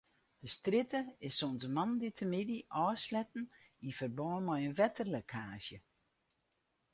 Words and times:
De 0.43 0.47
strjitte 0.55 1.01
is 1.27 1.35
sûnt 1.39 1.61
moandeitemiddei 1.75 2.67
ôfsletten 2.85 3.45
yn 3.85 3.95
ferbân 3.97 4.41
mei 4.47 4.63
in 4.67 4.75
wetterlekkaazje. 4.79 5.77